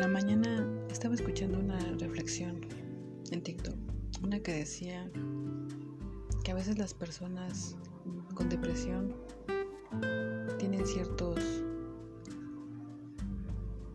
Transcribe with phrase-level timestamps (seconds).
[0.00, 2.62] la mañana estaba escuchando una reflexión
[3.30, 3.76] en TikTok,
[4.22, 5.10] una que decía
[6.42, 7.76] que a veces las personas
[8.34, 9.14] con depresión
[10.58, 11.38] tienen ciertos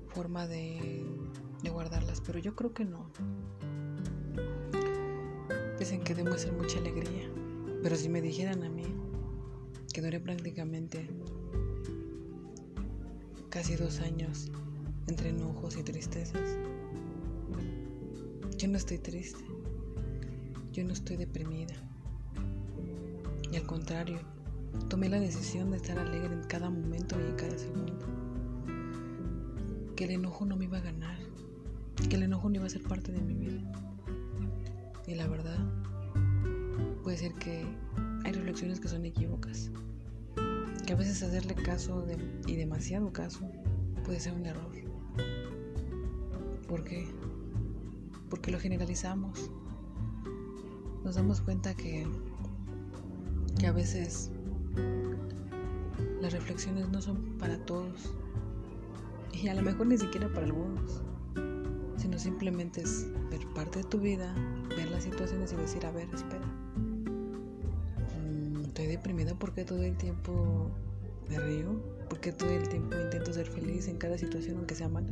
[0.09, 1.03] forma de,
[1.71, 3.09] guardarlas, pero yo creo que no.
[5.79, 7.31] Dicen que demuestran mucha alegría,
[7.81, 8.85] pero si me dijeran a mí
[9.91, 11.09] que duré prácticamente
[13.49, 14.52] casi dos años
[15.08, 16.58] entre enojos y tristezas,
[18.58, 19.44] yo no estoy triste,
[20.72, 21.76] yo no estoy deprimida.
[23.52, 24.20] Y al contrario,
[24.90, 28.05] tomé la decisión de estar alegre en cada momento y en cada segundo.
[29.95, 31.17] Que el enojo no me iba a ganar,
[32.09, 33.62] que el enojo no iba a ser parte de mi vida.
[35.08, 35.59] Y la verdad,
[37.03, 37.66] puede ser que
[38.23, 39.69] hay reflexiones que son equívocas.
[40.86, 42.06] Que a veces hacerle caso
[42.47, 43.50] y demasiado caso
[44.03, 44.72] puede ser un error.
[46.76, 47.08] ¿Por qué?
[48.30, 49.50] porque lo generalizamos.
[51.06, 52.06] Nos damos cuenta que,
[53.58, 54.30] que a veces
[56.20, 58.14] las reflexiones no son para todos
[59.31, 61.02] y a lo mejor ni siquiera para algunos,
[61.96, 64.36] sino simplemente es ver parte de tu vida,
[64.76, 66.46] ver las situaciones y decir, a ver, espera,
[68.20, 70.70] mm, estoy deprimida porque todo el tiempo
[71.30, 75.08] me río, porque todo el tiempo intento ser feliz en cada situación aunque sea mala.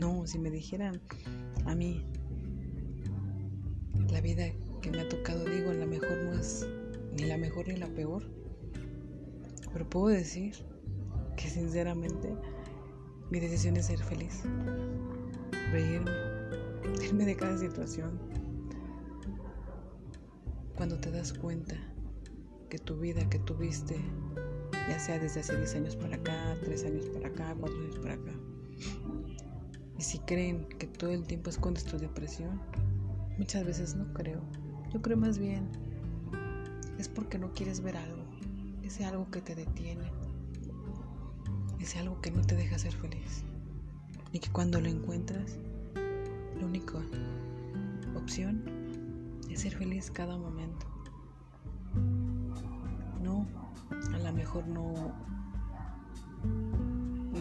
[0.00, 1.00] No, si me dijeran
[1.66, 2.04] a mí,
[4.10, 4.46] la vida
[4.80, 6.66] que me ha tocado, digo, la mejor no es
[7.16, 8.24] ni la mejor ni la peor.
[9.72, 10.54] Pero puedo decir
[11.36, 12.36] que sinceramente
[13.30, 14.42] mi decisión es ser feliz,
[15.72, 16.10] reírme,
[17.02, 18.18] irme de cada situación.
[20.76, 21.76] Cuando te das cuenta
[22.68, 23.96] que tu vida que tuviste,
[24.88, 28.14] ya sea desde hace 10 años para acá, 3 años para acá, 4 años para
[28.14, 28.32] acá,
[30.04, 32.60] si creen que todo el tiempo escondes tu depresión,
[33.38, 34.40] Muchas veces no creo.
[34.92, 35.68] Yo creo más bien
[36.98, 38.22] es porque no quieres ver algo,
[38.84, 40.12] ese algo que te detiene,
[41.80, 43.42] ese algo que no te deja ser feliz.
[44.30, 45.58] Y que cuando lo encuentras,
[46.56, 46.98] la única
[48.14, 48.62] opción
[49.50, 50.86] es ser feliz cada momento.
[53.20, 53.46] No,
[54.12, 55.12] a lo mejor no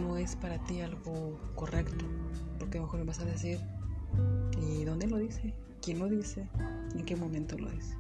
[0.04, 2.06] no es para ti algo correcto,
[2.60, 3.60] porque mejor me vas a decir,
[4.62, 5.54] ¿y dónde lo dice?
[5.82, 6.48] ¿Quién lo dice?
[6.94, 7.98] ¿En qué momento lo dice?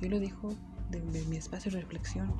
[0.00, 0.54] Yo lo digo
[0.90, 2.32] desde mi espacio de reflexión,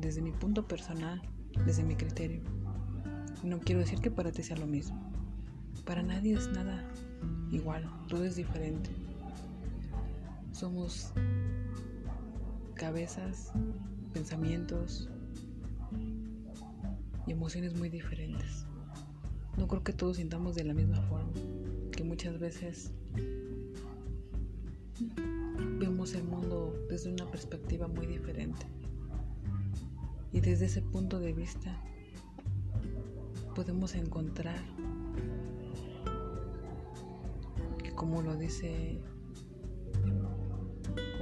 [0.00, 1.20] desde mi punto personal,
[1.66, 2.42] desde mi criterio.
[3.42, 4.98] No quiero decir que para ti sea lo mismo.
[5.84, 6.82] Para nadie es nada
[7.50, 8.90] igual, todo es diferente.
[10.52, 11.12] Somos
[12.74, 13.52] cabezas,
[14.12, 15.10] pensamientos
[17.26, 18.66] y emociones muy diferentes.
[19.56, 21.32] No creo que todos sintamos de la misma forma,
[21.92, 22.92] que muchas veces
[25.78, 28.66] vemos el mundo desde una perspectiva muy diferente.
[30.32, 31.80] Y desde ese punto de vista
[33.54, 34.58] podemos encontrar
[37.82, 38.98] que como lo dice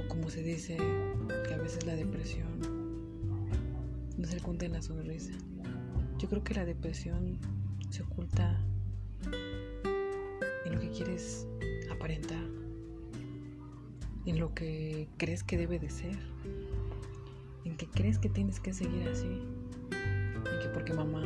[0.03, 0.77] o como se dice
[1.47, 2.47] que a veces la depresión
[4.17, 5.33] no se oculta en la sonrisa.
[6.23, 7.37] Yo creo que la depresión
[7.89, 8.57] se oculta
[10.65, 11.45] en lo que quieres
[11.91, 12.43] aparentar
[14.25, 16.17] en lo que crees que debe de ser,
[17.65, 19.41] en que crees que tienes que seguir así,
[19.91, 21.23] en que porque mamá,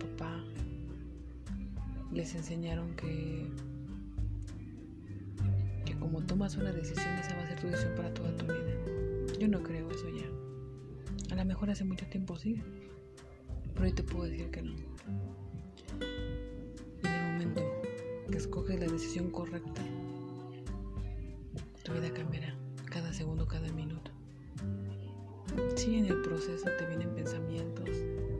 [0.00, 0.42] papá
[2.10, 3.46] les enseñaron que,
[5.84, 9.38] que como tomas una decisión, esa va a ser tu decisión para toda tu vida.
[9.38, 11.34] Yo no creo eso ya.
[11.34, 12.62] A lo mejor hace mucho tiempo sí,
[13.78, 14.72] pero hoy te puedo decir que no.
[17.04, 17.62] En el momento
[18.28, 19.82] que escoges la decisión correcta,
[21.84, 22.56] tu vida cambiará
[22.86, 24.10] cada segundo, cada minuto.
[25.76, 27.88] Si en el proceso te vienen pensamientos,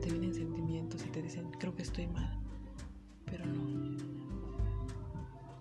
[0.01, 2.37] te vienen sentimientos y te dicen, creo que estoy mal,
[3.23, 3.97] pero no.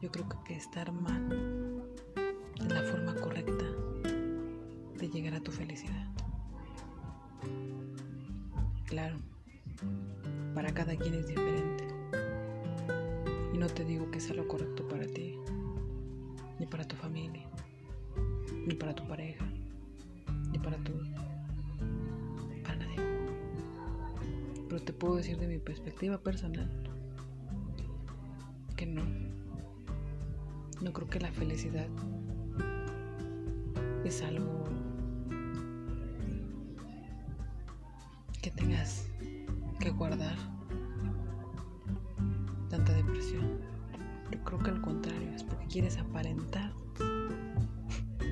[0.02, 1.84] Yo creo que estar mal
[2.58, 3.64] es la forma correcta
[4.98, 6.08] de llegar a tu felicidad.
[8.86, 9.18] Claro,
[10.54, 11.84] para cada quien es diferente.
[13.54, 15.38] Y no te digo que sea lo correcto para ti,
[16.58, 17.48] ni para tu familia
[18.68, 19.46] ni para tu pareja,
[20.52, 20.92] ni para tu...
[22.62, 22.96] para nadie.
[24.68, 26.70] Pero te puedo decir de mi perspectiva personal
[28.76, 29.02] que no.
[30.82, 31.88] No creo que la felicidad
[34.04, 34.64] es algo
[38.42, 39.07] que tengas
[39.78, 40.36] que guardar
[42.68, 43.60] tanta depresión.
[44.30, 46.72] Yo creo que al contrario, es porque quieres aparentar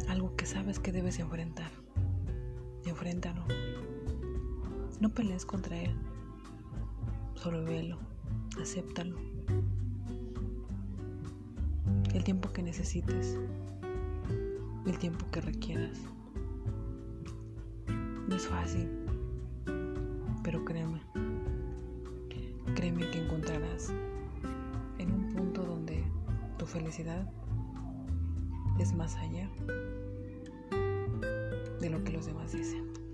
[0.08, 1.70] algo que sabes que debes enfrentar.
[2.84, 3.44] Enfréntalo.
[5.00, 5.94] No pelees contra él.
[7.34, 7.98] Solo velo.
[8.60, 9.16] Acéptalo.
[12.14, 13.38] El tiempo que necesites.
[14.86, 15.98] El tiempo que requieras.
[18.28, 18.88] No es fácil.
[20.42, 21.00] Pero créeme.
[22.96, 23.92] Créeme que encontrarás
[24.98, 26.02] en un punto donde
[26.56, 27.30] tu felicidad
[28.78, 29.50] es más allá
[31.78, 33.05] de lo que los demás dicen.